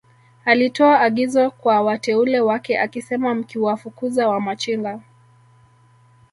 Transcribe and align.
alitoa 0.45 0.99
agizo 1.01 1.51
kwa 1.51 1.81
wateule 1.81 2.39
wake 2.39 2.79
akisema 2.79 3.35
Mkiwafukuza 3.35 4.27
Wamachinga 4.29 4.99